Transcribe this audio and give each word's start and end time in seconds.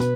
Hey 0.00 0.08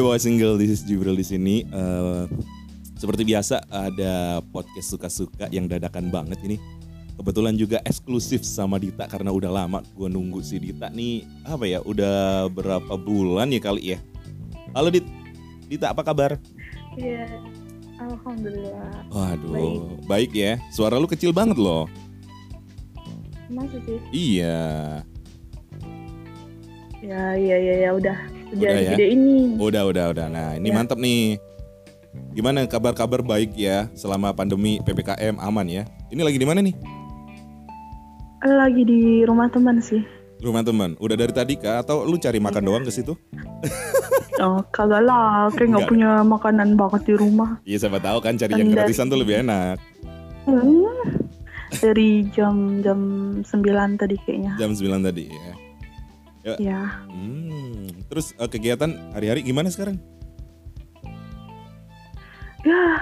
boy 0.00 0.16
single, 0.16 0.56
this 0.56 0.72
is 0.72 0.80
Jibril 0.88 1.20
di 1.20 1.26
sini. 1.28 1.68
Eh, 1.68 2.24
seperti 2.96 3.28
biasa 3.28 3.60
ada 3.68 4.40
podcast 4.40 4.88
suka-suka 4.88 5.52
yang 5.52 5.68
dadakan 5.68 6.08
banget 6.08 6.40
ini. 6.48 6.56
Kebetulan 7.20 7.60
juga 7.60 7.84
eksklusif 7.84 8.40
sama 8.40 8.80
Dita 8.80 9.04
karena 9.04 9.36
udah 9.36 9.52
lama 9.52 9.84
gue 9.92 10.08
nunggu 10.08 10.40
si 10.40 10.56
Dita 10.56 10.88
nih 10.88 11.28
apa 11.44 11.68
ya 11.68 11.84
udah 11.84 12.48
berapa 12.48 12.96
bulan 12.96 13.52
ya 13.52 13.60
kali 13.60 13.92
ya. 13.92 13.98
Halo 14.72 14.88
Dit, 14.88 15.04
Dita 15.68 15.92
apa 15.92 16.00
kabar? 16.00 16.40
Iya, 16.96 17.28
alhamdulillah. 18.00 19.12
Waduh, 19.12 20.00
baik. 20.08 20.32
ya. 20.32 20.56
Suara 20.72 20.96
lu 20.96 21.04
kecil 21.04 21.36
banget 21.36 21.60
loh. 21.60 21.84
Masa 23.46 23.78
sih? 23.86 23.98
Iya. 24.10 24.58
Ya, 26.98 27.22
iya, 27.38 27.56
iya, 27.56 27.74
ya 27.86 27.90
udah. 27.94 28.18
Udah 28.50 28.70
Udah 28.70 28.82
ya? 28.82 28.90
gede 28.94 29.06
ini. 29.12 29.54
Udah, 29.56 29.82
udah, 29.86 30.04
udah. 30.10 30.26
Nah, 30.26 30.50
ini 30.54 30.68
Ya. 30.70 30.74
mantap 30.74 30.98
nih. 30.98 31.38
Gimana 32.32 32.64
kabar-kabar 32.64 33.20
baik 33.20 33.52
ya 33.54 33.92
selama 33.92 34.32
pandemi 34.32 34.80
PPKM 34.80 35.36
aman 35.36 35.66
ya? 35.68 35.82
Ini 36.08 36.20
lagi 36.20 36.38
di 36.40 36.46
mana 36.48 36.64
nih? 36.64 36.74
Lagi 38.42 38.82
di 38.82 39.00
rumah 39.22 39.48
teman 39.48 39.78
sih. 39.78 40.00
Rumah 40.38 40.62
teman. 40.62 40.96
Udah 40.96 41.16
dari 41.16 41.32
tadi 41.32 41.54
kah 41.56 41.80
atau 41.80 42.04
lu 42.04 42.16
cari 42.16 42.36
makan 42.36 42.62
Iya. 42.62 42.68
doang 42.68 42.84
ke 42.84 42.92
situ? 42.92 43.14
Oh, 44.36 44.60
kagak 44.68 45.00
lah, 45.00 45.48
kayak 45.48 45.72
nggak 45.72 45.88
punya 45.88 46.20
makanan 46.20 46.76
banget 46.76 47.08
di 47.08 47.14
rumah. 47.16 47.56
Iya, 47.64 47.88
siapa 47.88 48.04
tahu 48.04 48.20
kan 48.20 48.36
cari 48.36 48.52
yang 48.52 48.68
gratisan 48.68 49.08
tuh 49.08 49.16
lebih 49.16 49.40
enak. 49.40 49.80
Hmm, 50.44 50.84
dari 51.78 52.08
jam 52.30 52.54
jam 52.80 52.98
9 53.40 53.46
tadi 53.96 54.16
kayaknya. 54.20 54.52
Jam 54.56 54.70
9 54.70 55.00
tadi 55.02 55.24
ya. 55.26 55.54
Ya, 56.56 56.80
Hmm. 57.10 57.90
Terus 58.06 58.30
eh, 58.32 58.46
kegiatan 58.46 58.86
hari-hari 59.10 59.42
gimana 59.42 59.66
sekarang? 59.66 59.98
ya 62.62 62.98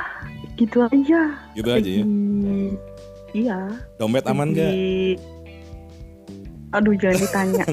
gitu 0.55 0.85
aja. 0.85 1.21
Gitu 1.53 1.69
aja 1.69 1.91
ya. 1.91 2.05
Iya. 3.33 3.59
Dompet 3.97 4.25
aman 4.25 4.53
gak? 4.53 4.69
lagi- 4.69 5.17
Aduh, 6.71 6.95
jangan 6.95 7.19
ditanya. 7.19 7.65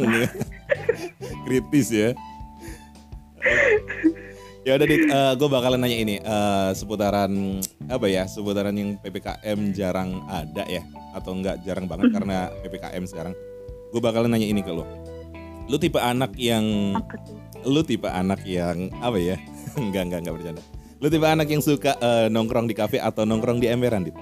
Kritis 1.45 1.89
ya. 1.89 2.09
Ya 4.61 4.77
udah 4.77 4.87
dit, 4.87 5.03
gue 5.09 5.49
bakalan 5.49 5.79
nanya 5.81 5.97
ini 5.97 6.15
eh, 6.21 6.69
seputaran 6.77 7.61
apa 7.89 8.05
ya, 8.05 8.29
seputaran 8.29 8.73
yang 8.77 8.97
ppkm 9.01 9.73
jarang 9.73 10.21
ada 10.29 10.63
ya, 10.69 10.85
atau 11.17 11.33
enggak 11.33 11.61
jarang 11.65 11.89
banget 11.89 12.13
karena 12.13 12.49
ppkm 12.61 13.03
sekarang. 13.09 13.33
Gue 13.91 14.01
bakalan 14.01 14.29
nanya 14.31 14.47
ini 14.47 14.61
ke 14.61 14.71
lo. 14.71 14.85
Lu 15.67 15.77
tipe 15.81 15.97
anak 15.97 16.35
yang, 16.37 16.95
lu 17.65 17.81
tipe 17.81 18.07
anak 18.07 18.43
yang 18.45 18.91
apa 19.01 19.17
ya? 19.17 19.37
enggak 19.81 20.09
enggak 20.09 20.19
enggak 20.25 20.35
bercanda. 20.37 20.63
Lu 21.01 21.07
tipe 21.09 21.25
anak 21.25 21.47
yang 21.49 21.61
suka 21.65 21.97
eh, 21.97 22.27
nongkrong 22.29 22.69
di 22.69 22.75
kafe 22.77 23.01
atau 23.01 23.25
nongkrong 23.25 23.57
di 23.57 23.67
emberan 23.67 24.05
dit? 24.05 24.15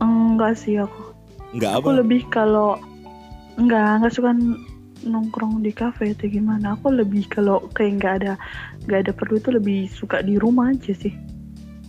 Enggak 0.00 0.54
sih 0.56 0.78
aku. 0.78 1.10
Enggak 1.50 1.82
Aku 1.82 1.90
apa? 1.90 1.98
lebih 1.98 2.22
kalau 2.30 2.78
enggak 3.58 3.98
enggak 3.98 4.12
suka 4.14 4.30
nongkrong 5.02 5.60
di 5.60 5.70
kafe 5.70 6.12
atau 6.12 6.26
gimana. 6.26 6.74
Aku 6.74 6.88
lebih 6.88 7.26
kalau 7.26 7.62
kayak 7.70 7.92
nggak 7.98 8.14
ada 8.20 8.32
nggak 8.84 9.00
ada 9.04 9.12
perlu 9.12 9.36
itu 9.36 9.50
lebih 9.50 9.78
suka 9.88 10.20
di 10.20 10.36
rumah 10.36 10.70
aja 10.70 10.92
sih. 10.92 11.12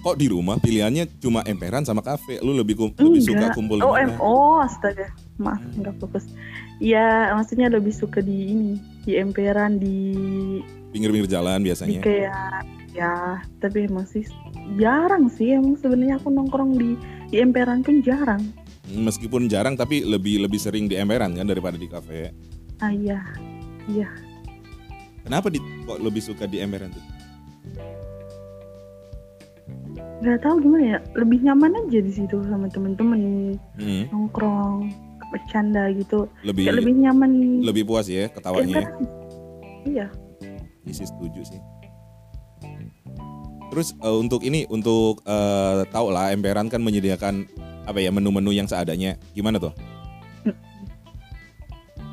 Kok 0.01 0.17
di 0.17 0.25
rumah 0.27 0.57
pilihannya 0.57 1.21
cuma 1.21 1.45
emperan 1.45 1.85
sama 1.85 2.01
kafe? 2.01 2.41
Lu 2.41 2.51
lebih 2.51 2.73
kum- 2.73 2.95
lebih 2.97 3.21
suka 3.21 3.53
kumpul 3.53 3.77
di 3.77 3.85
Oh, 3.85 3.93
mana? 3.93 4.01
em 4.01 4.11
oh 4.17 4.57
astaga. 4.57 5.13
Maaf, 5.37 5.61
Hmm. 5.61 5.77
enggak 5.77 5.95
fokus. 5.99 6.25
Ya, 6.81 7.29
maksudnya 7.31 7.69
lebih 7.69 7.93
suka 7.93 8.17
di 8.17 8.49
ini, 8.49 8.71
di 9.03 9.13
emperan 9.13 9.77
di 9.77 9.97
Pinggir-pinggir 10.89 11.29
jalan 11.29 11.61
di 11.61 11.69
biasanya. 11.69 12.01
kayak 12.01 12.65
ya, 12.91 13.13
tapi 13.61 13.85
emang 13.85 14.03
sih 14.03 14.25
jarang 14.75 15.29
sih 15.29 15.53
emang 15.53 15.77
sebenarnya 15.77 16.17
aku 16.17 16.27
nongkrong 16.27 16.75
di 16.75 16.97
di 17.29 17.37
emperan 17.37 17.85
pun 17.85 18.01
jarang. 18.01 18.41
Meskipun 18.89 19.45
jarang 19.47 19.77
tapi 19.77 20.01
lebih 20.01 20.41
lebih 20.41 20.57
sering 20.57 20.89
di 20.89 20.97
emperan 20.97 21.31
kan 21.31 21.45
daripada 21.45 21.77
di 21.77 21.85
kafe. 21.85 22.33
Ah 22.81 22.91
iya. 22.91 23.21
Iya. 23.85 24.09
Kenapa 25.21 25.53
di, 25.53 25.61
kok 25.85 26.01
lebih 26.01 26.21
suka 26.21 26.49
di 26.49 26.59
emperan 26.59 26.89
tuh? 26.91 27.05
nggak 30.21 30.37
tahu 30.45 30.61
gimana 30.61 30.85
ya 30.85 30.99
lebih 31.17 31.41
nyaman 31.41 31.73
aja 31.81 31.97
di 31.97 32.13
situ 32.13 32.45
sama 32.45 32.69
temen-temen 32.69 33.57
Hmm, 33.73 34.05
nongkrong 34.13 34.93
bercanda 35.33 35.89
gitu 35.97 36.29
lebih 36.45 36.69
kayak 36.69 36.77
lebih 36.77 36.93
nyaman 37.01 37.31
lebih 37.65 37.83
puas 37.89 38.05
ya 38.05 38.29
ketawanya. 38.29 38.85
ya? 38.85 38.85
Emperan. 38.85 40.05
iya 40.85 40.93
sih 40.93 41.07
setuju 41.09 41.41
sih. 41.41 41.61
Terus 43.71 43.95
eh, 43.97 44.17
untuk 44.19 44.43
ini 44.43 44.67
untuk 44.67 45.23
eh, 45.23 45.87
tahu 45.89 46.11
lah 46.11 46.35
emperan 46.35 46.67
kan 46.67 46.83
menyediakan 46.83 47.47
apa 47.87 47.97
ya 48.03 48.11
menu-menu 48.11 48.51
yang 48.51 48.67
seadanya. 48.67 49.15
Gimana 49.31 49.57
tuh? 49.57 49.71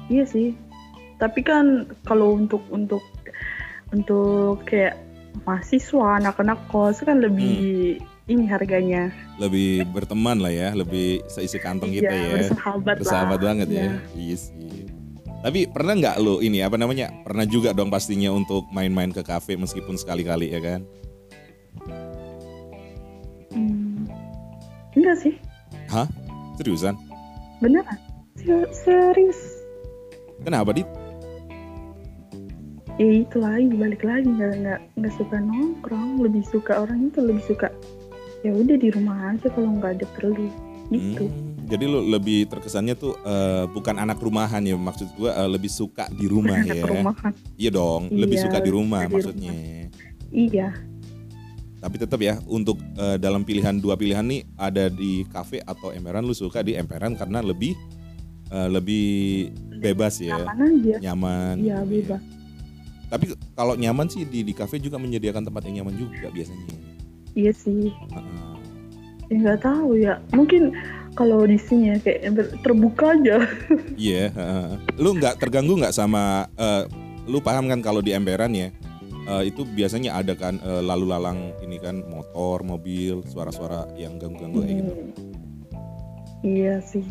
Iya 0.09 0.25
sih 0.25 0.53
tapi 1.17 1.41
kan 1.41 1.85
kalau 2.03 2.35
untuk 2.35 2.63
untuk 2.69 3.03
untuk 3.91 4.63
kayak 4.65 4.95
mahasiswa 5.43 6.19
anak-anak 6.19 6.59
kos 6.69 7.01
kan 7.01 7.19
lebih 7.19 7.97
Hmm. 7.99 8.27
ini 8.29 8.45
harganya 8.45 9.09
Lebih 9.39 9.89
berteman 9.89 10.37
lah 10.37 10.51
ya, 10.51 10.69
lebih 10.75 11.23
seisi 11.27 11.57
kantong 11.57 11.95
kita 11.95 12.11
Iya, 12.11 12.27
ya. 12.27 12.35
bersahabat, 12.37 12.95
Bersahabat 13.01 13.39
lah 13.39 13.47
banget 13.47 13.69
ya. 13.71 13.79
Iya. 13.79 13.93
Iya 14.13 14.37
sih. 14.37 14.75
Tapi 15.39 15.61
pernah 15.65 15.95
nggak 15.95 16.17
lo 16.19 16.43
ini 16.43 16.61
apa 16.61 16.75
namanya? 16.75 17.09
Pernah 17.23 17.47
juga 17.47 17.71
dong 17.71 17.89
pastinya 17.89 18.29
untuk 18.29 18.67
main-main 18.69 19.09
ke 19.09 19.23
kafe 19.23 19.55
meskipun 19.55 19.95
sekali-kali 19.95 20.51
ya 20.51 20.61
kan? 20.61 20.81
Hmm. 23.49 24.05
enggak 24.93 25.17
sih 25.19 25.35
Seriusan? 26.59 26.99
beneran 27.59 27.97
Se- 28.37 28.71
serius 28.77 29.39
Kenapa 30.43 30.71
dit? 30.73 30.87
ya 32.99 33.07
itu 33.23 33.39
lagi 33.39 33.71
balik 33.79 34.03
lagi 34.03 34.27
nggak 34.27 34.53
nggak 34.59 34.81
nggak 34.99 35.15
suka 35.15 35.39
nongkrong 35.39 36.19
lebih 36.19 36.43
suka 36.43 36.83
orang 36.83 37.07
itu 37.07 37.23
lebih 37.23 37.45
suka 37.47 37.71
ya 38.43 38.51
udah 38.51 38.75
di 38.75 38.91
rumah 38.91 39.31
aja 39.31 39.47
kalau 39.55 39.79
nggak 39.79 40.03
ada 40.03 40.07
perlu 40.19 40.51
gitu 40.91 41.31
Hmm, 41.31 41.69
jadi 41.69 41.85
lo 41.85 42.01
lebih 42.01 42.49
terkesannya 42.49 42.97
tuh 42.97 43.13
eh, 43.21 43.69
bukan 43.71 44.03
anak 44.03 44.19
rumahan 44.19 44.65
ya 44.65 44.73
maksud 44.75 45.15
gua 45.15 45.31
eh, 45.37 45.47
lebih 45.47 45.69
suka 45.69 46.11
di 46.11 46.25
rumah 46.27 46.59
Anak 46.59 46.75
ya. 46.75 46.85
rumahan. 46.89 47.33
Iya 47.55 47.71
dong, 47.71 48.03
lebih 48.11 48.37
Iya, 48.41 48.45
suka 48.49 48.59
di 48.59 48.71
rumah 48.73 49.03
di 49.05 49.13
maksudnya. 49.13 49.53
iya 50.33 50.69
Tapi 51.79 51.95
tetap 51.95 52.19
ya 52.19 52.41
untuk 52.49 52.81
eh, 52.97 53.21
dalam 53.21 53.45
pilihan 53.45 53.77
dua 53.79 53.95
pilihan 53.95 54.25
nih 54.25 54.49
ada 54.57 54.89
di 54.89 55.23
kafe 55.29 55.61
atau 55.61 55.93
emperan 55.93 56.25
lu 56.25 56.33
suka 56.33 56.65
di 56.65 56.73
emperan 56.73 57.15
karena 57.15 57.45
lebih 57.45 57.77
eh, 58.49 58.69
lebih 58.73 59.07
bebas 59.81 60.15
ya, 60.19 60.37
aman 60.37 60.59
aja 60.77 60.97
nyaman. 61.01 61.55
iya 61.59 61.79
gitu 61.81 62.13
ya. 62.13 62.19
bebas 62.19 62.23
Tapi 63.09 63.25
kalau 63.55 63.73
nyaman 63.73 64.05
sih 64.07 64.23
di 64.23 64.43
di 64.43 64.53
kafe 64.53 64.77
juga 64.77 65.01
menyediakan 65.01 65.41
tempat 65.43 65.65
yang 65.65 65.81
nyaman 65.81 65.97
juga 65.97 66.29
biasanya. 66.29 66.67
iya 67.33 67.51
sih 67.51 67.89
Heeh. 67.89 68.53
ya 69.29 69.37
nggak 69.39 69.61
tahu 69.61 69.97
ya 69.97 70.21
mungkin 70.31 70.77
kalau 71.13 71.43
di 71.43 71.57
sini 71.57 71.91
ya 71.91 71.97
kayak 71.99 72.37
terbuka 72.61 73.13
aja 73.13 73.43
Iya, 73.99 74.29
heeh. 74.29 74.67
lu 74.97 75.15
nggak 75.15 75.39
terganggu 75.39 75.75
nggak 75.75 75.91
sama 75.91 76.47
eh, 76.55 76.85
lu 77.25 77.39
paham 77.39 77.67
kan 77.67 77.81
kalau 77.81 77.99
di 77.99 78.13
emperan 78.13 78.53
ya 78.53 78.69
eh, 79.25 79.43
itu 79.45 79.65
biasanya 79.65 80.13
ada 80.15 80.33
kan 80.33 80.57
eh, 80.59 80.81
lalu 80.81 81.09
lalang 81.09 81.53
ini 81.61 81.77
kan 81.77 82.05
motor, 82.05 82.61
mobil, 82.61 83.25
suara-suara 83.25 83.89
yang 83.95 84.17
ganggu-ganggu 84.17 84.59
kayak 84.61 84.77
gitu. 84.79 84.93
Hmm. 84.93 85.13
iya 86.41 86.75
sih 86.81 87.03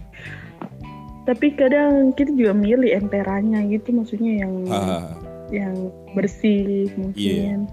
tapi 1.27 1.51
kadang 1.59 2.15
kita 2.15 2.31
juga 2.31 2.55
milih 2.55 2.95
emperannya 3.03 3.67
gitu 3.75 3.91
maksudnya 3.91 4.47
yang 4.47 4.53
yang 5.51 5.75
bersih 6.15 6.87
mungkin 6.95 7.67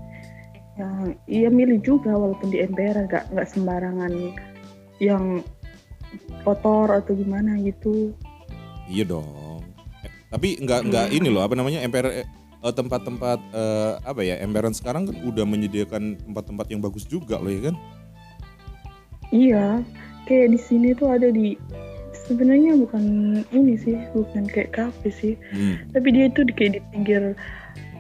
yang 0.75 1.15
iya 1.31 1.47
milih 1.55 1.79
juga 1.87 2.11
walaupun 2.19 2.51
di 2.51 2.59
emperan 2.59 3.07
nggak 3.07 3.31
nggak 3.31 3.47
sembarangan 3.47 4.11
yang 4.99 5.39
kotor 6.43 6.91
atau 6.91 7.15
gimana 7.15 7.55
gitu 7.63 8.11
Iya 8.85 9.17
dong. 9.17 9.65
Eh, 10.05 10.13
tapi 10.29 10.61
nggak 10.61 10.81
nggak 10.93 11.07
ini 11.17 11.29
loh 11.33 11.41
apa 11.41 11.57
namanya 11.57 11.81
emper 11.81 12.05
eh, 12.05 12.27
tempat-tempat 12.61 13.39
eh, 13.57 13.93
apa 14.05 14.21
ya 14.21 14.37
emperan 14.45 14.77
sekarang 14.77 15.09
kan 15.09 15.17
udah 15.25 15.45
menyediakan 15.49 16.21
tempat-tempat 16.21 16.67
yang 16.69 16.81
bagus 16.85 17.09
juga 17.09 17.41
loh 17.41 17.49
ya 17.49 17.73
kan? 17.73 17.77
iya 19.33 19.81
kayak 20.29 20.55
di 20.55 20.61
sini 20.61 20.89
tuh 20.95 21.11
ada 21.11 21.33
di 21.33 21.59
sebenarnya 22.25 22.73
bukan 22.75 23.05
ini 23.51 23.75
sih 23.77 23.97
bukan 24.11 24.45
kayak 24.47 24.73
kafe 24.73 25.09
sih 25.11 25.35
Hmm. 25.53 25.77
tapi 25.93 26.09
dia 26.11 26.27
itu 26.27 26.41
di, 26.43 26.53
kayak 26.53 26.73
di 26.77 26.81
pinggir 26.91 27.23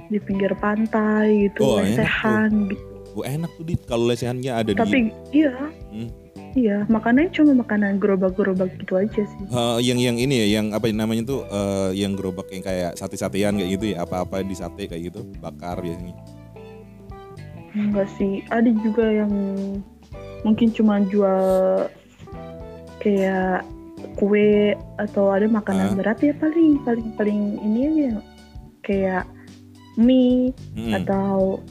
di 0.07 0.19
pinggir 0.19 0.53
pantai 0.57 1.49
gitu 1.49 1.61
Oh, 1.61 1.79
enak 1.79 1.85
tuh. 1.85 2.01
lesehan 2.01 2.51
gitu 2.69 2.85
Oh, 3.15 3.23
enak 3.23 3.51
tuh 3.55 3.65
dit 3.65 3.81
kalau 3.85 4.11
lesehannya 4.11 4.53
ada 4.53 4.71
tapi 4.75 5.07
di 5.07 5.41
iya 5.45 5.55
Hmm. 5.89 6.11
Iya, 6.55 6.87
makanannya 6.87 7.35
cuma 7.35 7.51
makanan 7.57 7.99
gerobak-gerobak 7.99 8.71
gitu 8.79 8.95
aja 8.95 9.27
sih. 9.27 9.43
Eh, 9.45 9.79
yang 9.83 9.99
yang 9.99 10.15
ini 10.15 10.39
ya, 10.39 10.47
yang 10.55 10.71
apa 10.71 10.87
namanya 10.87 11.27
tuh 11.27 11.43
eh, 11.45 11.99
yang 11.99 12.15
gerobak 12.15 12.47
yang 12.55 12.63
kayak 12.63 12.95
sate-satean 12.95 13.59
kayak 13.59 13.71
gitu 13.75 13.91
ya, 13.91 14.07
apa-apa 14.07 14.39
di 14.41 14.55
sate 14.55 14.87
kayak 14.87 15.11
gitu, 15.11 15.27
bakar 15.43 15.83
biasanya. 15.83 16.15
Enggak 17.75 18.07
sih, 18.15 18.47
ada 18.55 18.71
juga 18.71 19.03
yang 19.03 19.35
mungkin 20.47 20.71
cuma 20.71 21.03
jual 21.03 21.43
kayak 23.01 23.67
kue 24.15 24.73
atau 24.97 25.31
ada 25.31 25.45
makanan 25.45 25.93
Ah. 25.93 25.95
berat 25.95 26.19
ya 26.19 26.33
paling 26.35 26.81
paling 26.83 27.09
paling 27.15 27.41
ini 27.61 27.81
aja 27.85 28.11
kayak 28.81 29.25
mie 29.95 30.51
Mm-mm. 30.75 30.93
atau 30.95 31.63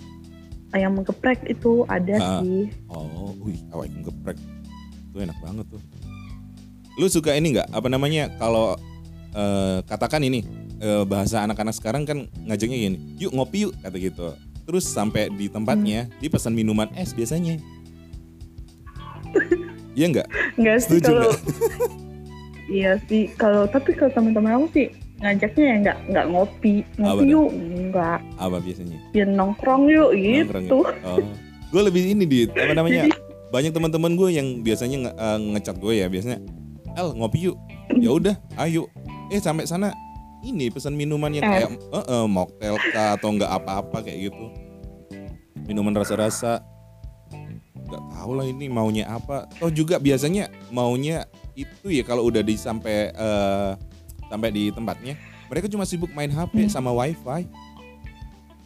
ayam 0.71 0.99
geprek 1.01 1.43
itu 1.45 1.85
ada 1.85 2.15
Ah. 2.17 2.39
sih. 2.39 2.71
Oh, 2.87 3.35
wih, 3.39 3.59
awak 3.69 3.91
geprek. 4.01 4.37
Itu 5.09 5.17
enak 5.19 5.37
banget 5.39 5.65
tuh. 5.69 5.81
Lu 6.97 7.05
suka 7.07 7.33
ini 7.33 7.53
nggak? 7.53 7.69
Apa 7.69 7.87
namanya? 7.87 8.29
Kalau 8.37 8.77
eh, 9.31 9.81
katakan 9.83 10.21
ini 10.21 10.41
eh, 10.77 11.03
bahasa 11.03 11.41
anak-anak 11.41 11.73
sekarang 11.73 12.03
kan 12.03 12.17
ngajaknya 12.43 12.77
gini, 12.79 12.97
yuk 13.17 13.31
ngopi 13.31 13.65
yuk 13.65 13.73
kata 13.79 13.97
gitu. 13.97 14.33
Terus 14.63 14.85
sampai 14.85 15.27
di 15.29 15.45
tempatnya, 15.47 16.07
dia 16.17 16.29
pesan 16.29 16.53
minuman 16.53 16.87
es 16.93 17.11
biasanya. 17.11 17.57
Iya 19.93 20.09
nggak? 20.09 20.27
Enggak 20.57 20.77
sih 20.81 20.97
Setuju 20.97 21.11
kalau? 21.13 21.33
Iya 22.73 22.97
sih 23.05 23.29
kalau 23.31 23.69
tapi 23.69 23.93
kalau 23.93 24.09
teman-teman 24.11 24.57
aku 24.57 24.67
sih 24.73 24.87
ngajaknya 25.21 25.63
ya 25.63 25.75
nggak 25.79 25.97
nggak 26.09 26.25
ngopi 26.27 26.73
ngopi 26.97 27.05
Apa 27.05 27.21
yuk 27.23 27.49
enggak 27.53 28.19
Apa 28.35 28.57
biasanya? 28.57 28.97
ya 29.13 29.23
nongkrong 29.23 29.83
yuk 29.85 30.09
Nongkrong 30.11 30.65
gitu. 30.65 30.77
Oh. 31.05 31.21
Gue 31.69 31.81
lebih 31.83 32.01
ini 32.07 32.25
di 32.25 32.45
apa 32.45 32.73
namanya? 32.75 33.13
Banyak 33.49 33.71
teman-teman 33.71 34.13
gue 34.13 34.29
yang 34.31 34.47
biasanya 34.59 34.97
nge- 34.99 35.15
eh, 35.15 35.39
ngecat 35.53 35.75
gue 35.77 35.93
ya 35.95 36.07
biasanya, 36.07 36.41
El 36.93 37.13
ngopi 37.13 37.45
yuk. 37.47 37.57
Ya 37.93 38.09
udah, 38.09 38.33
ayo. 38.59 38.89
Eh 39.29 39.37
sampai 39.37 39.63
sana 39.63 39.93
ini 40.41 40.67
pesan 40.67 40.93
minuman 40.93 41.29
yang 41.29 41.45
Es. 41.45 41.53
kayak 41.61 41.69
eh, 41.71 42.05
eh, 42.09 42.25
mocktail 42.25 42.75
kah 42.89 43.13
atau 43.13 43.29
enggak 43.29 43.49
apa-apa 43.49 44.01
kayak 44.01 44.27
gitu. 44.27 44.45
Minuman 45.63 45.93
rasa-rasa. 45.93 46.65
Gak 47.93 48.05
tahu 48.11 48.31
lah 48.33 48.45
ini 48.45 48.65
maunya 48.67 49.05
apa. 49.07 49.45
Oh 49.59 49.69
juga 49.69 49.97
biasanya 49.97 50.49
maunya 50.69 51.23
itu 51.53 51.87
ya 51.87 52.01
kalau 52.01 52.25
udah 52.25 52.41
di 52.41 52.55
sampai 52.55 53.09
eh, 53.09 53.71
sampai 54.25 54.49
di 54.49 54.69
tempatnya, 54.69 55.13
mereka 55.45 55.69
cuma 55.69 55.85
sibuk 55.85 56.09
main 56.11 56.27
HP 56.27 56.65
Hmm. 56.65 56.71
sama 56.71 56.89
WiFi. 56.91 57.45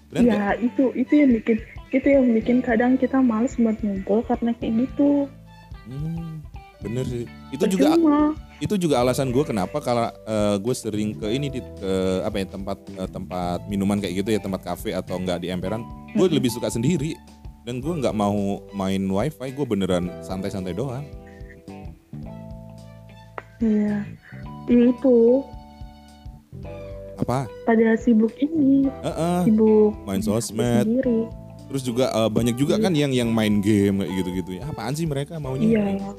Benar 0.07 0.21
nggak? 0.23 0.39
Ya 0.39 0.47
itu 0.57 0.83
itu 0.95 1.13
yang 1.13 1.31
bikin 1.35 1.57
itu 1.87 2.07
yang 2.07 2.25
bikin 2.31 2.57
kadang 2.59 2.95
kita 2.95 3.19
males 3.19 3.55
buat 3.55 3.75
ngumpul 3.79 4.23
karena 4.23 4.55
kayak 4.55 4.87
gitu. 4.87 5.27
Hmm, 5.83 6.43
bener 6.79 7.03
sih. 7.03 7.25
Itu 7.49 7.67
juga 7.67 7.95
Percuma. 7.95 8.35
itu 8.57 8.75
juga 8.77 8.99
alasan 8.99 9.29
gue 9.29 9.43
kenapa 9.43 9.77
kalau 9.77 10.07
gue 10.57 10.73
sering 10.73 11.13
ke 11.13 11.27
ini 11.29 11.47
di 11.47 11.59
ke 11.59 11.93
apa 12.23 12.39
ya 12.39 12.47
tempat 12.47 12.77
eh, 12.89 13.05
tempat 13.05 13.59
minuman 13.67 13.99
kayak 13.99 14.17
gitu 14.17 14.29
ya 14.31 14.39
tempat 14.39 14.63
kafe 14.63 14.91
atau 14.91 15.15
enggak 15.15 15.39
di 15.39 15.47
emperan 15.47 15.83
gue 16.11 16.23
Mm-mm. 16.23 16.33
lebih 16.33 16.49
suka 16.49 16.67
sendiri 16.67 17.13
dan 17.67 17.83
gue 17.83 17.93
nggak 17.99 18.15
mau 18.15 18.63
main 18.71 19.03
wifi 19.11 19.51
gue 19.51 19.65
beneran 19.67 20.07
santai-santai 20.23 20.71
doang. 20.71 21.03
Iya. 23.59 24.07
Ya, 24.71 24.79
itu. 24.87 25.43
Apa? 27.19 27.43
Pada 27.67 27.99
sibuk 27.99 28.31
ini. 28.39 28.87
Heeh, 29.03 29.51
sibuk. 29.51 29.91
Main 30.07 30.23
sosmed. 30.23 30.87
sendiri. 30.87 31.27
terus 31.67 31.83
juga 31.83 32.07
eh, 32.15 32.29
banyak 32.31 32.55
juga 32.55 32.79
kan 32.79 32.95
yang 32.95 33.11
yang 33.11 33.27
main 33.27 33.59
game 33.59 33.99
kayak 33.99 34.13
gitu-gitu. 34.23 34.51
Ya 34.55 34.71
apaan 34.71 34.95
sih 34.95 35.03
mereka 35.03 35.35
maunya? 35.35 35.67
Iya. 35.67 36.15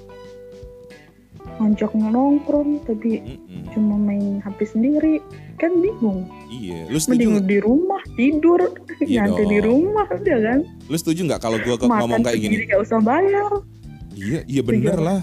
Ngajak 1.56 1.96
nongkrong 1.96 2.84
tapi 2.84 3.24
Mm-mm. 3.24 3.72
cuma 3.72 3.96
main 3.96 4.17
HP 4.38 4.58
sendiri 4.68 5.18
kan 5.56 5.70
bingung. 5.78 6.26
iya 6.48 6.86
lu 6.86 6.96
setuju 6.96 7.28
Mending 7.28 7.46
di 7.46 7.58
rumah 7.58 8.02
tidur 8.14 8.60
Iya 9.02 9.26
nyantai 9.26 9.44
di 9.46 9.58
dong. 9.58 9.66
rumah 9.90 10.06
udah 10.08 10.38
kan. 10.40 10.58
lu 10.86 10.96
setuju 10.96 11.20
nggak 11.26 11.40
kalau 11.40 11.58
gue 11.58 11.74
ngomong 11.76 12.10
Makan 12.10 12.24
kayak 12.24 12.38
gini 12.40 12.54
gak 12.64 12.80
usah 12.82 12.98
bayar. 12.98 13.52
Iya, 14.12 14.40
iya 14.46 14.62
bener 14.62 14.98
lah. 14.98 15.20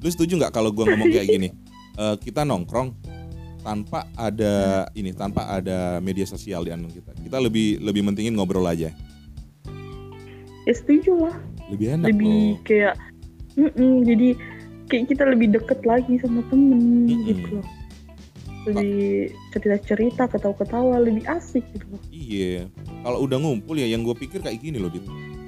Lu 0.00 0.08
setuju 0.08 0.36
nggak 0.36 0.52
kalau 0.52 0.72
gua 0.72 0.88
ngomong 0.88 1.08
kayak 1.10 1.28
gini? 1.28 1.50
Eh, 1.96 2.16
kita 2.20 2.44
nongkrong 2.44 2.92
tanpa 3.64 4.04
ada 4.12 4.84
ini, 4.92 5.16
tanpa 5.16 5.48
ada 5.48 5.96
media 5.98 6.28
sosial 6.28 6.60
di 6.60 6.68
anu 6.68 6.92
kita. 6.92 7.16
Kita 7.16 7.40
lebih 7.40 7.80
lebih 7.80 8.04
mentingin 8.04 8.36
ngobrol 8.36 8.68
aja. 8.68 8.92
Ya 10.62 10.74
setuju 10.76 11.16
lah. 11.16 11.32
Lebih 11.72 11.96
enak 11.96 12.06
lebih 12.12 12.28
loh. 12.28 12.60
kayak 12.68 12.94
mm-mm, 13.56 14.04
jadi 14.04 14.28
kayak 14.86 15.04
kita 15.08 15.24
lebih 15.24 15.48
deket 15.50 15.80
lagi 15.82 16.20
sama 16.20 16.44
temen 16.46 17.08
Mm-mm. 17.08 17.26
gitu 17.26 17.58
loh 17.58 17.66
lebih 18.66 18.96
cerita-cerita 19.50 20.26
ketawa-ketawa 20.26 20.98
lebih 20.98 21.22
asik 21.26 21.62
gitu 21.72 21.86
Iya. 22.10 22.66
Kalau 23.00 23.22
udah 23.22 23.38
ngumpul 23.38 23.74
ya 23.74 23.86
yang 23.86 24.02
gue 24.02 24.12
pikir 24.12 24.42
kayak 24.42 24.58
gini 24.58 24.76
loh, 24.76 24.90
Dit. 24.90 25.06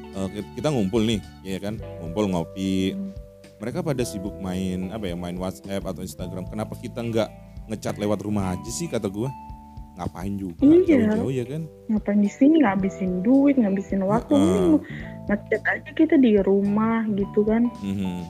Eh, 0.08 0.28
kita 0.54 0.70
ngumpul 0.70 1.02
nih, 1.02 1.18
ya 1.42 1.58
kan? 1.58 1.76
Ngumpul 2.00 2.30
ngopi. 2.30 2.94
Hmm. 2.94 3.10
Mereka 3.58 3.82
pada 3.82 4.02
sibuk 4.02 4.38
main 4.38 4.88
apa 4.88 5.04
ya, 5.04 5.14
main 5.14 5.34
WhatsApp 5.34 5.82
atau 5.82 6.00
Instagram. 6.00 6.46
Kenapa 6.46 6.78
kita 6.78 7.02
nggak 7.02 7.28
ngecat 7.66 7.98
lewat 7.98 8.22
rumah 8.22 8.54
aja 8.54 8.70
sih 8.70 8.86
kata 8.86 9.10
gua? 9.10 9.28
Ngapain 9.98 10.38
juga 10.38 10.62
Iya. 10.62 11.10
jauh-jauh 11.10 11.32
ya 11.32 11.44
kan? 11.44 11.62
ngapain 11.90 12.20
di 12.20 12.30
sini 12.30 12.62
ngabisin 12.62 13.18
duit 13.18 13.58
ngabisin 13.58 14.06
waktu 14.06 14.30
Heeh. 14.30 14.46
mending 14.46 14.78
ngechat 15.26 15.62
aja 15.66 15.90
kita 15.90 16.14
di 16.14 16.38
rumah 16.38 17.02
gitu 17.10 17.42
kan 17.42 17.66
Mhm. 17.82 18.22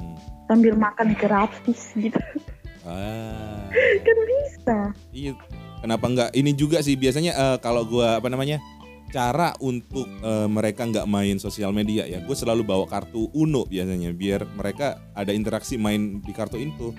sambil 0.49 0.73
makan 0.75 1.12
gratis 1.12 1.93
gitu 1.93 2.17
Ah. 2.88 3.69
kan 4.06 4.17
bisa 4.25 4.79
Iya. 5.12 5.32
Kenapa 5.79 6.11
nggak 6.11 6.31
ini 6.35 6.50
juga 6.56 6.82
sih 6.82 6.99
biasanya 6.99 7.32
eh, 7.37 7.56
kalau 7.62 7.87
gua 7.87 8.19
apa 8.19 8.26
namanya 8.26 8.58
cara 9.08 9.56
untuk 9.62 10.05
eh, 10.20 10.49
mereka 10.50 10.85
nggak 10.85 11.08
main 11.08 11.38
sosial 11.40 11.73
media 11.73 12.05
ya. 12.05 12.20
Gue 12.20 12.37
selalu 12.37 12.61
bawa 12.67 12.85
kartu 12.85 13.32
Uno 13.32 13.64
biasanya 13.64 14.12
biar 14.12 14.44
mereka 14.52 15.00
ada 15.14 15.32
interaksi 15.32 15.79
main 15.81 16.20
di 16.20 16.32
kartu 16.32 16.58
itu. 16.58 16.93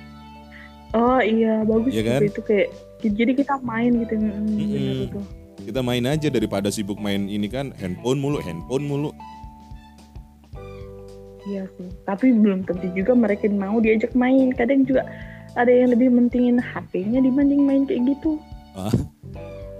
oh 0.90 1.22
iya 1.22 1.62
bagus 1.70 1.94
juga 1.94 2.18
kan? 2.18 2.22
itu 2.26 2.42
kayak 2.42 2.70
jadi 3.06 3.38
kita 3.38 3.62
main 3.62 3.94
gitu 4.02 4.18
mm, 4.18 4.58
bener 4.58 4.82
Mm-mm. 4.90 5.06
itu 5.06 5.20
Kita 5.70 5.86
main 5.86 6.02
aja 6.10 6.34
daripada 6.34 6.74
sibuk 6.74 6.98
main 6.98 7.30
ini 7.30 7.46
kan 7.46 7.70
handphone 7.78 8.18
mulu, 8.18 8.42
handphone 8.42 8.90
mulu. 8.90 9.14
Iya 11.46 11.70
sih, 11.78 11.90
tapi 12.10 12.34
belum 12.34 12.66
tentu 12.66 12.90
juga 12.98 13.14
mereka 13.14 13.46
mau 13.54 13.78
diajak 13.78 14.18
main. 14.18 14.50
Kadang 14.50 14.82
juga 14.86 15.06
ada 15.56 15.72
yang 15.72 15.90
lebih 15.94 16.10
mentingin 16.12 16.58
HP-nya 16.60 17.22
dibanding 17.22 17.66
main 17.66 17.84
kayak 17.86 18.18
gitu. 18.18 18.38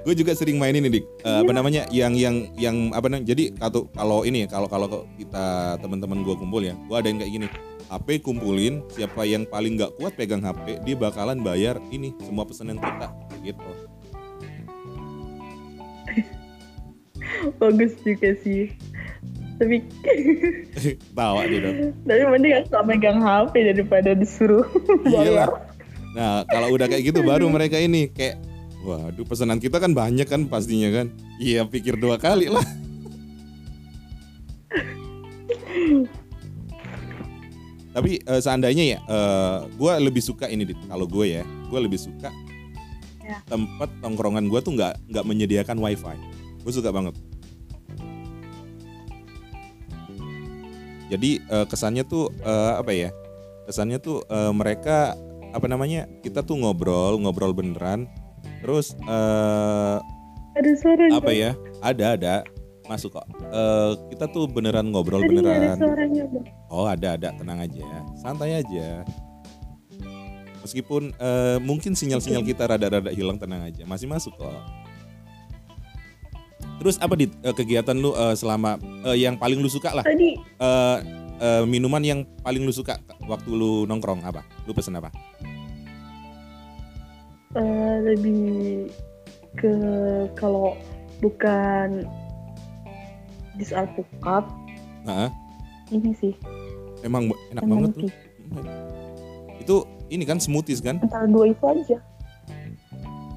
Gue 0.08 0.16
juga 0.16 0.32
sering 0.34 0.58
main 0.58 0.74
ini 0.74 0.88
dik. 0.90 1.06
Eh, 1.22 1.38
apa 1.44 1.52
Iya. 1.52 1.58
namanya 1.60 1.82
yang 1.92 2.14
yang 2.16 2.36
yang 2.56 2.78
apa 2.96 3.12
namanya? 3.12 3.28
Jadi 3.30 3.54
kalau 3.60 3.86
kalau 3.92 4.20
ini 4.24 4.48
kalau 4.48 4.68
kalau 4.72 4.88
kita 5.20 5.78
teman-teman 5.84 6.24
gue 6.24 6.36
kumpul 6.40 6.64
ya, 6.64 6.74
gue 6.74 6.96
ada 6.98 7.08
yang 7.12 7.20
kayak 7.20 7.34
gini. 7.36 7.48
HP 7.90 8.22
kumpulin, 8.22 8.86
siapa 8.94 9.26
yang 9.26 9.50
paling 9.50 9.74
nggak 9.74 9.98
kuat 9.98 10.14
pegang 10.14 10.46
HP, 10.46 10.78
dia 10.86 10.94
bakalan 10.94 11.42
bayar 11.42 11.82
ini 11.90 12.14
semua 12.22 12.46
pesanan 12.46 12.78
kita, 12.78 13.10
Kayak 13.34 13.42
gitu. 13.54 13.72
Bagus 17.62 17.94
juga 18.06 18.30
sih. 18.46 18.70
Tapi 19.60 19.84
Tawa 21.18 21.44
dia 21.44 21.60
dong. 21.60 21.92
tapi 22.08 22.22
mending 22.26 22.54
aku 22.56 22.68
gak 22.72 22.86
megang 22.88 23.20
HP 23.20 23.54
daripada 23.68 24.16
disuruh 24.16 24.64
bayar. 25.06 25.52
Nah 26.16 26.48
kalau 26.48 26.72
udah 26.74 26.88
kayak 26.88 27.04
gitu 27.06 27.20
baru 27.22 27.46
mereka 27.46 27.76
ini 27.76 28.08
kayak, 28.08 28.40
waduh 28.82 29.28
pesanan 29.28 29.60
kita 29.60 29.78
kan 29.78 29.92
banyak 29.92 30.24
kan 30.24 30.48
pastinya 30.48 30.88
kan. 30.90 31.12
Iya 31.38 31.68
pikir 31.68 32.00
dua 32.00 32.16
kali 32.16 32.48
lah. 32.48 32.64
Tapi 37.90 38.22
eh, 38.22 38.40
seandainya 38.40 38.84
ya, 38.96 39.00
gue 39.66 39.94
lebih 40.00 40.22
suka 40.22 40.46
ini 40.46 40.64
Dit. 40.64 40.78
Kalau 40.88 41.04
gue 41.04 41.36
ya, 41.36 41.44
gue 41.68 41.80
lebih 41.80 42.00
suka 42.00 42.32
Ya. 43.30 43.46
tempat 43.46 43.94
tongkrongan 44.02 44.50
gue 44.50 44.58
tuh 44.58 44.74
nggak 44.74 45.06
nggak 45.14 45.22
menyediakan 45.22 45.78
wifi. 45.78 46.18
Gue 46.66 46.74
suka 46.74 46.90
banget. 46.90 47.14
Jadi 51.10 51.42
eh, 51.42 51.66
kesannya 51.66 52.06
tuh 52.06 52.30
eh, 52.40 52.74
apa 52.78 52.92
ya? 52.94 53.10
Kesannya 53.66 53.98
tuh 53.98 54.22
eh, 54.26 54.54
mereka 54.54 55.14
apa 55.50 55.66
namanya? 55.66 56.06
Kita 56.22 56.46
tuh 56.46 56.62
ngobrol, 56.62 57.18
ngobrol 57.18 57.52
beneran. 57.52 58.06
Terus 58.62 58.94
eh, 58.96 59.98
Ada 60.56 60.72
suaranya. 60.78 61.18
apa 61.18 61.32
ya? 61.34 61.52
Ada 61.82 62.06
ada 62.16 62.36
masuk 62.86 63.14
kok. 63.14 63.26
Eh, 63.50 63.92
kita 64.14 64.30
tuh 64.30 64.46
beneran 64.50 64.90
ngobrol 64.90 65.22
Tadi 65.22 65.30
ada 65.30 65.42
beneran. 65.42 65.78
suaranya. 65.78 66.24
Bang. 66.30 66.46
Oh 66.70 66.86
ada 66.86 67.18
ada 67.18 67.30
tenang 67.34 67.60
aja, 67.62 67.86
santai 68.18 68.62
aja. 68.62 69.02
Meskipun 70.60 71.16
eh, 71.16 71.58
mungkin 71.64 71.96
sinyal-sinyal 71.96 72.44
kita 72.44 72.68
rada-rada 72.68 73.10
hilang 73.10 73.40
tenang 73.40 73.64
aja, 73.64 73.88
masih 73.88 74.06
masuk 74.06 74.36
kok. 74.38 74.54
Terus 76.80 76.96
apa 77.04 77.14
di 77.20 77.28
kegiatan 77.44 77.96
lu 77.96 78.16
eh, 78.16 78.36
selama 78.40 78.80
eh, 79.04 79.20
yang 79.20 79.36
paling 79.36 79.60
lu 79.60 79.68
suka 79.68 79.92
lah? 79.92 80.04
Tadi 80.08 80.40
Eh, 80.40 80.98
eh, 81.40 81.64
minuman 81.68 82.00
yang 82.00 82.24
paling 82.40 82.64
lu 82.64 82.72
suka 82.72 83.00
waktu 83.28 83.52
lu 83.52 83.84
nongkrong 83.84 84.24
apa? 84.24 84.44
Lu 84.64 84.72
pesen 84.72 84.96
apa? 84.96 85.12
Eh, 87.56 87.96
lebih 88.06 88.88
ke 89.58 89.74
kalau 90.38 90.78
bukan 91.20 92.06
jus 93.60 93.76
alpukat 93.76 94.46
Heeh. 95.04 95.30
ini 95.92 96.14
sih 96.16 96.34
Emang 97.04 97.32
enak 97.52 97.64
lemon 97.64 97.90
banget 97.90 97.92
tuh. 97.96 98.12
Itu 99.60 99.76
ini 100.12 100.24
kan 100.24 100.38
smoothies 100.38 100.80
kan? 100.80 101.00
antara 101.02 101.26
dua 101.26 101.50
itu 101.52 101.64
aja 101.66 101.98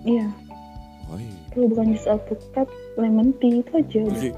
iya 0.03 0.27
Oh, 1.13 1.21
iya. 1.21 1.37
kalau 1.53 1.67
bukan 1.69 1.93
jus 1.93 2.09
alpukat 2.09 2.69
lemon 2.97 3.37
tea 3.37 3.61
itu 3.61 3.73
aja 3.77 4.01
udah. 4.09 4.33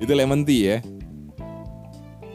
Itu 0.00 0.12
lemon 0.16 0.40
tea 0.48 0.60
ya. 0.64 0.78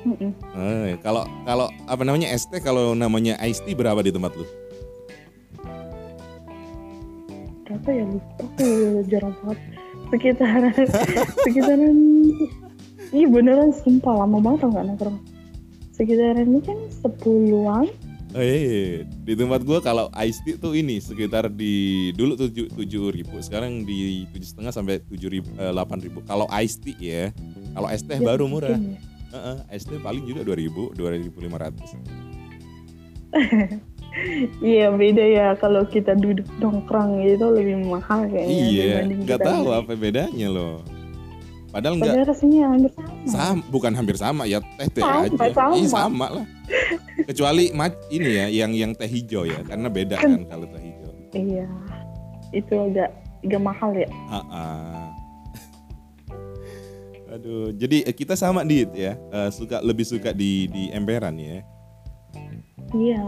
Mm-mm. 0.05 0.31
Eh, 0.55 0.95
kalau 1.01 1.25
kalau 1.43 1.67
apa 1.89 2.01
namanya 2.05 2.29
es 2.31 2.45
teh 2.47 2.61
kalau 2.61 2.93
namanya 2.93 3.35
iced 3.41 3.65
tea 3.65 3.73
berapa 3.73 3.99
di 4.05 4.13
tempat 4.13 4.31
lu? 4.37 4.45
berapa 7.69 7.89
ya 7.93 8.05
lupa 8.09 8.43
aku 8.49 8.67
jarang 9.13 9.35
banget 9.45 9.59
sekitaran 10.09 10.73
sekitaran 11.45 11.97
iya 13.13 13.27
beneran 13.29 13.69
sumpah 13.69 14.25
lama 14.25 14.41
banget 14.41 14.65
tau 14.65 14.69
nggak 14.73 14.85
nongkrong 14.89 15.17
sekitaran 15.93 16.49
ini 16.49 16.61
kan 16.65 16.79
sepuluhan 16.89 17.85
Oh, 18.29 18.39
iya. 18.39 19.09
Di 19.25 19.33
tempat 19.33 19.65
gua 19.65 19.81
kalau 19.81 20.05
iced 20.13 20.45
tea 20.45 20.53
tuh 20.53 20.77
ini 20.77 21.01
sekitar 21.01 21.49
di 21.49 21.73
dulu 22.13 22.37
tujuh 22.37 22.69
tujuh 22.69 23.09
ribu, 23.09 23.41
sekarang 23.41 23.81
di 23.83 24.29
tujuh 24.29 24.47
setengah 24.47 24.69
sampai 24.69 25.01
tujuh 25.03 25.29
ribu 25.31 25.49
delapan 25.51 25.97
ribu. 25.97 26.21
Kalau 26.23 26.45
iced 26.53 26.85
tea 26.85 26.93
ya, 26.99 27.23
kalau 27.73 27.89
es 27.89 28.01
teh 28.01 28.15
Ya, 28.15 28.23
baru 28.23 28.45
murah. 28.45 28.77
ya. 28.77 28.97
Heeh, 29.29 29.57
es 29.73 29.81
teh 29.81 29.97
paling 29.97 30.25
juga 30.25 30.45
dua 30.45 30.53
ribu, 30.55 30.93
dua 30.93 31.13
ribu 31.13 31.41
lima 31.41 31.57
ratus. 31.57 31.89
Iya 34.59 34.89
beda 34.91 35.21
ya 35.21 35.47
kalau 35.55 35.85
kita 35.85 36.17
duduk 36.17 36.43
nongkrong 36.57 37.23
itu 37.23 37.45
lebih 37.45 37.87
mahal 37.87 38.25
kayaknya 38.27 38.51
Iya, 38.51 38.95
nggak 39.05 39.39
tahu 39.39 39.69
apa 39.69 39.93
bedanya 39.93 40.49
loh. 40.49 40.81
Padahal 41.69 42.01
nggak 42.01 42.17
Padahal 42.17 42.27
rasanya 42.27 42.61
hampir 42.67 42.91
sama. 42.91 43.13
sama, 43.29 43.61
bukan 43.69 43.91
hampir 43.93 44.15
sama 44.17 44.43
ya 44.43 44.59
teh 44.75 44.89
teh 44.91 45.03
Sama, 45.05 45.23
aja. 45.23 45.47
sama. 45.53 45.73
Iya 45.77 45.87
sama 45.87 46.27
lah. 46.35 46.45
Kecuali 47.29 47.69
mac 47.77 47.93
ini 48.09 48.41
ya, 48.41 48.45
yang 48.49 48.73
yang 48.73 48.91
teh 48.97 49.05
hijau 49.05 49.45
ya, 49.45 49.61
karena 49.61 49.85
beda 49.85 50.17
kan 50.17 50.49
kalau 50.49 50.65
teh 50.65 50.81
hijau. 50.81 51.11
Iya, 51.29 51.65
itu 52.49 52.73
agak 52.73 53.09
agak 53.45 53.61
mahal 53.61 53.93
ya. 53.93 54.09
Ah, 54.33 55.13
Aduh, 57.29 57.69
jadi 57.77 58.09
eh, 58.09 58.15
kita 58.17 58.33
sama 58.33 58.65
dit 58.65 58.89
ya, 58.97 59.13
Eh, 59.29 59.49
suka 59.53 59.77
lebih 59.85 60.01
suka 60.01 60.33
di 60.33 60.65
di 60.73 60.89
emperan 60.89 61.37
ya. 61.37 61.61
Iya, 62.97 63.21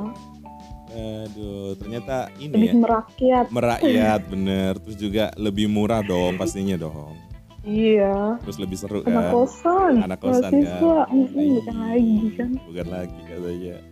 Aduh, 0.91 1.77
ternyata 1.77 2.33
ini 2.41 2.51
lebih 2.51 2.67
ya 2.67 2.81
merakyat. 2.81 3.45
merakyat 3.53 4.21
bener, 4.33 4.71
terus 4.81 4.97
juga 4.97 5.29
lebih 5.37 5.69
murah 5.69 6.01
dong 6.01 6.35
pastinya 6.35 6.73
dong, 6.75 7.13
Iya, 7.61 8.41
terus 8.41 8.57
lebih 8.57 8.73
seru 8.73 9.05
anak 9.05 9.29
kan. 9.29 9.33
kosan, 9.37 9.93
Anak 10.01 10.19
kosan 10.19 10.49
mahasiswa, 10.49 10.97
kan. 11.05 11.13
bukan 11.13 11.37
Iya, 11.37 11.61
lagi 11.69 12.17
kan. 12.33 12.49
Bukan 12.57 12.87
lagi 12.89 13.19
katanya. 13.29 13.75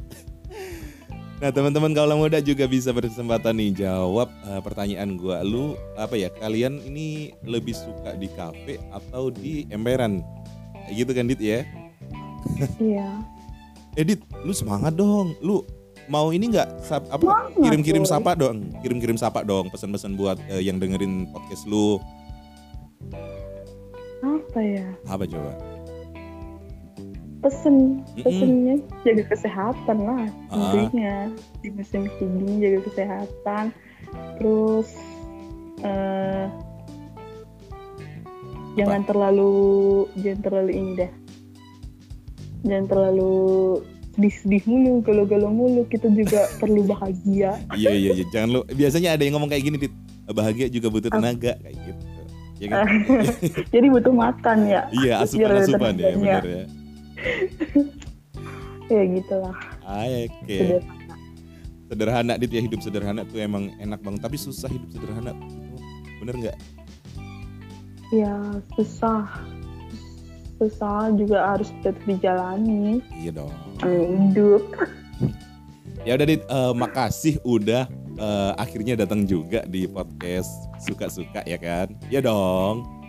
Nah 1.40 1.56
teman-teman 1.56 1.96
kalau 1.96 2.20
muda 2.20 2.44
juga 2.44 2.68
bisa 2.68 2.92
berkesempatan 2.92 3.56
nih 3.56 3.72
jawab 3.88 4.28
eh, 4.44 4.60
pertanyaan 4.60 5.16
gua. 5.16 5.40
Lu 5.40 5.72
apa 5.96 6.20
ya 6.20 6.28
kalian 6.36 6.84
ini 6.84 7.32
lebih 7.48 7.72
suka 7.72 8.12
di 8.20 8.28
kafe 8.28 8.76
atau 8.92 9.32
di 9.32 9.64
emperan? 9.72 10.20
Kayak 10.84 10.96
gitu 11.00 11.12
kan 11.16 11.26
Dit 11.32 11.40
ya? 11.40 11.64
Iya, 12.76 13.24
Edit, 14.04 14.20
lu 14.44 14.52
semangat 14.52 15.00
dong. 15.00 15.32
Lu 15.40 15.64
mau 16.12 16.28
ini 16.36 16.52
nggak 16.52 16.68
apa 17.08 17.56
kirim-kirim 17.56 18.04
sapa 18.04 18.36
dong, 18.36 18.76
kirim-kirim 18.84 19.16
sapa 19.16 19.40
dong, 19.48 19.72
pesan-pesan 19.72 20.20
buat 20.20 20.36
eh, 20.52 20.60
yang 20.60 20.76
dengerin 20.76 21.24
podcast 21.32 21.64
lu. 21.72 22.04
Apa 24.50 24.66
ya? 24.66 24.86
Apa 25.06 25.24
coba? 25.30 25.54
Pesen, 27.40 28.04
pesennya 28.20 28.82
jaga 29.06 29.24
kesehatan 29.30 29.98
lah. 30.04 30.26
Ah. 30.50 30.74
Intinya 30.74 31.30
di 31.62 31.70
musim 31.70 32.10
gini 32.18 32.58
jaga 32.58 32.80
kesehatan. 32.90 33.66
Terus 34.42 34.90
eh 35.86 36.50
jangan 38.74 39.06
terlalu 39.06 39.54
jangan 40.18 40.42
terlalu 40.42 40.72
ini 40.74 40.92
dah. 40.98 41.12
Jangan 42.66 42.86
terlalu 42.92 43.34
sedih-sedih 44.18 44.64
mulu, 44.68 44.94
galau-galau 45.06 45.54
mulu. 45.54 45.82
Kita 45.88 46.10
juga 46.10 46.50
perlu 46.62 46.84
bahagia. 46.90 47.56
Iya 47.78 47.92
iya 47.94 48.12
iya, 48.18 48.26
jangan 48.34 48.50
lu. 48.50 48.62
Biasanya 48.68 49.16
ada 49.16 49.24
yang 49.24 49.38
ngomong 49.38 49.54
kayak 49.54 49.64
gini, 49.64 49.78
Dit. 49.78 49.94
Bahagia 50.30 50.70
juga 50.70 50.92
butuh 50.92 51.10
tenaga 51.10 51.58
kayak 51.62 51.78
gitu. 51.86 52.19
Ya 52.60 52.68
kan? 52.70 52.86
Jadi 53.74 53.88
butuh 53.88 54.12
makan 54.12 54.58
ya. 54.68 54.82
iya, 54.92 55.24
Biar 55.32 55.50
ada 55.52 55.64
asupan-asupan 55.64 55.94
ya, 55.96 56.12
tenaganya. 56.12 56.20
bener 56.20 56.46
ya. 56.46 56.64
Ya 58.90 59.02
gitulah. 59.16 59.56
Ah, 59.84 60.06
oke. 60.06 60.58
Sederhana. 60.60 61.16
Sederhana 61.90 62.34
dit 62.38 62.52
ya 62.54 62.62
hidup 62.62 62.80
sederhana 62.84 63.22
tuh 63.26 63.40
emang 63.42 63.74
enak 63.80 64.00
banget, 64.04 64.22
tapi 64.22 64.38
susah 64.38 64.70
hidup 64.70 64.92
sederhana. 64.94 65.34
Bener 66.20 66.36
nggak? 66.36 66.58
Ya 68.12 68.36
susah. 68.76 69.26
Susah 70.60 71.16
juga 71.16 71.56
harus 71.56 71.72
tetap 71.80 71.96
dijalani. 72.04 73.00
Iya 73.16 73.32
dong. 73.40 73.54
Hidup. 73.80 74.64
Ya 76.04 76.16
udah 76.16 76.28
dit, 76.28 76.44
eh, 76.44 76.74
makasih 76.76 77.36
udah 77.44 77.88
eh, 78.20 78.52
akhirnya 78.60 79.00
datang 79.00 79.24
juga 79.24 79.64
di 79.66 79.88
podcast 79.88 80.52
suka-suka 80.84 81.42
ya 81.48 81.56
kan? 81.56 81.96
Ya 82.12 82.20
dong. 82.20 83.00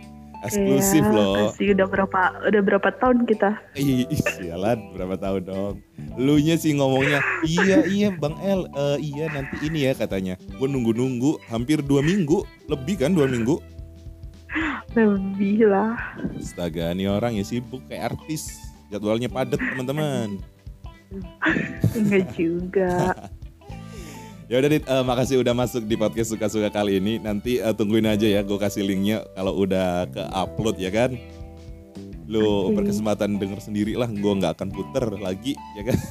Eksklusif 0.41 1.05
Iya, 1.05 1.13
loh. 1.13 1.53
Kasih 1.53 1.77
udah 1.77 1.87
berapa 1.93 2.21
udah 2.49 2.63
berapa 2.65 2.89
tahun 2.97 3.29
kita? 3.29 3.61
Ih, 3.77 4.09
sialan 4.09 4.97
berapa 4.97 5.21
tahun 5.21 5.43
dong. 5.45 5.75
Lu 6.17 6.41
nya 6.41 6.57
sih 6.57 6.73
ngomongnya, 6.73 7.21
iya 7.45 7.85
iya 7.85 8.09
Bang 8.09 8.41
El, 8.41 8.65
eh, 8.73 8.99
iya 9.05 9.29
nanti 9.29 9.61
ini 9.69 9.85
ya 9.85 9.93
katanya. 9.93 10.41
Gue 10.57 10.65
nunggu-nunggu 10.65 11.45
hampir 11.53 11.85
dua 11.85 12.01
minggu, 12.01 12.41
lebih 12.73 13.05
kan 13.05 13.13
dua 13.13 13.29
minggu. 13.29 13.61
Lebih 14.97 15.69
lah. 15.69 15.95
Astaga, 16.41 16.97
nih 16.97 17.13
orang 17.13 17.37
ya 17.37 17.45
sibuk 17.45 17.85
kayak 17.85 18.17
artis. 18.17 18.49
Jadwalnya 18.89 19.29
padat 19.29 19.61
teman-teman. 19.61 20.41
Enggak 21.95 22.27
juga. 22.35 23.13
Ya 24.51 24.59
udah 24.59 24.67
Dit, 24.67 24.83
eh, 24.83 25.05
makasih 25.07 25.47
udah 25.47 25.55
masuk 25.55 25.87
di 25.87 25.95
podcast 25.95 26.35
suka-suka 26.35 26.75
kali 26.75 26.99
ini. 26.99 27.23
Nanti 27.23 27.63
eh, 27.63 27.71
tungguin 27.71 28.03
aja 28.03 28.27
ya, 28.27 28.43
gue 28.43 28.59
kasih 28.59 28.83
linknya 28.83 29.23
kalau 29.39 29.55
udah 29.63 30.11
ke 30.11 30.27
upload 30.27 30.75
ya 30.75 30.91
kan. 30.91 31.15
Lu 32.27 32.75
berkesempatan 32.75 33.39
denger 33.39 33.63
sendiri 33.63 33.95
lah, 33.95 34.11
gue 34.11 34.33
nggak 34.43 34.59
akan 34.59 34.69
puter 34.75 35.07
lagi 35.23 35.55
ya 35.79 35.95
kan. 35.95 35.99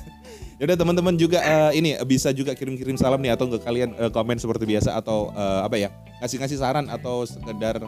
Ya 0.60 0.67
udah 0.67 0.75
teman-teman 0.75 1.15
juga 1.15 1.39
eh, 1.39 1.79
ini 1.79 1.96
bisa 2.03 2.36
juga 2.36 2.51
kirim-kirim 2.51 3.00
salam 3.00 3.24
nih 3.24 3.31
atau 3.31 3.48
ke 3.48 3.63
kalian 3.63 3.96
eh, 3.96 4.12
komen 4.12 4.36
seperti 4.43 4.67
biasa 4.67 4.91
atau 4.91 5.31
eh, 5.31 5.62
apa 5.63 5.79
ya 5.79 5.88
ngasih-ngasih 6.19 6.60
saran 6.60 6.91
atau 6.91 7.24
sekedar 7.24 7.79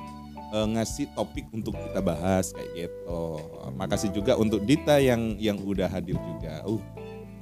eh, 0.55 0.67
ngasih 0.79 1.11
topik 1.11 1.51
untuk 1.51 1.75
kita 1.75 1.99
bahas 1.99 2.55
kayak 2.55 2.87
gitu. 2.87 3.43
Makasih 3.75 4.15
juga 4.15 4.39
untuk 4.39 4.63
Dita 4.63 5.03
yang 5.03 5.35
yang 5.35 5.59
udah 5.59 5.91
hadir 5.91 6.15
juga. 6.15 6.63
Uh, 6.63 6.79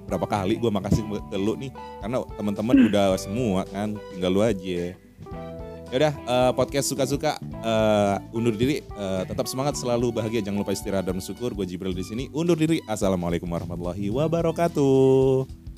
berapa 0.09 0.25
kali 0.25 0.57
gue 0.57 0.71
makasih 0.73 1.05
ke 1.05 1.37
lu 1.37 1.53
nih 1.53 1.71
karena 2.01 2.25
teman-teman 2.35 2.75
udah 2.89 3.13
semua 3.15 3.63
kan 3.69 3.93
tinggal 4.11 4.31
lu 4.33 4.41
aja. 4.41 4.97
Ya 5.89 5.95
udah 5.97 6.13
eh, 6.13 6.51
podcast 6.53 6.85
suka-suka 6.89 7.41
eh, 7.41 8.15
undur 8.33 8.53
diri 8.53 8.81
Eh, 8.99 9.23
tetap 9.23 9.47
semangat 9.47 9.79
selalu 9.79 10.11
bahagia 10.11 10.43
jangan 10.43 10.59
lupa 10.59 10.75
istirahat 10.75 11.07
dan 11.07 11.15
bersyukur. 11.17 11.55
Gue 11.55 11.63
Jibril 11.63 11.95
di 11.95 12.03
sini 12.03 12.23
undur 12.35 12.59
diri. 12.59 12.83
Assalamualaikum 12.83 13.47
warahmatullahi 13.47 14.11
wabarakatuh 14.11 15.68